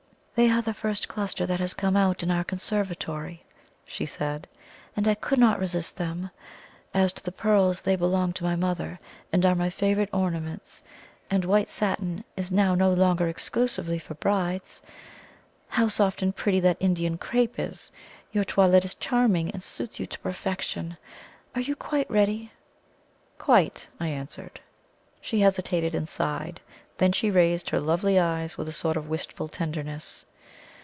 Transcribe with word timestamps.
"They 0.33 0.49
are 0.49 0.63
the 0.63 0.73
first 0.73 1.07
cluster 1.07 1.45
that 1.45 1.59
has 1.59 1.75
come 1.75 1.95
out 1.95 2.23
in 2.23 2.31
our 2.31 2.43
conservatory," 2.43 3.45
she 3.85 4.07
said; 4.07 4.47
"and 4.95 5.07
I 5.07 5.13
could 5.13 5.37
not 5.37 5.59
resist 5.59 5.97
them. 5.97 6.31
As 6.95 7.13
to 7.13 7.23
the 7.23 7.31
pearls, 7.31 7.81
they 7.83 7.95
belonged 7.95 8.37
to 8.37 8.43
my 8.43 8.55
mother, 8.55 8.99
and 9.31 9.45
are 9.45 9.53
my 9.53 9.69
favourite 9.69 10.09
ornaments; 10.11 10.81
and 11.29 11.45
white 11.45 11.69
satin 11.69 12.23
is 12.35 12.49
now 12.51 12.73
no 12.73 12.91
longer 12.91 13.27
exclusively 13.27 13.99
for 13.99 14.15
brides. 14.15 14.81
How 15.67 15.87
soft 15.89 16.23
and 16.23 16.35
pretty 16.35 16.59
that 16.61 16.77
Indian 16.79 17.19
crepe 17.19 17.59
is! 17.59 17.91
Your 18.31 18.43
toilette 18.43 18.85
is 18.85 18.95
charming, 18.95 19.51
and 19.51 19.61
suits 19.61 19.99
you 19.99 20.07
to 20.07 20.17
perfection. 20.17 20.97
Are 21.53 21.61
you 21.61 21.75
quite 21.75 22.09
ready?" 22.09 22.51
"Quite," 23.37 23.85
I 23.99 24.07
answered. 24.07 24.59
She 25.19 25.41
hesitated 25.41 25.93
and 25.93 26.09
sighed. 26.09 26.61
Then 26.97 27.11
she 27.11 27.29
raised 27.29 27.69
her 27.69 27.79
lovely 27.79 28.17
eyes 28.17 28.57
with 28.57 28.67
a 28.67 28.71
sort 28.71 28.97
of 28.97 29.07
wistful 29.07 29.47
tenderness. 29.47 30.25